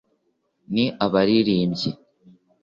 ni 0.73 0.85
abaririmbyi 1.05 1.89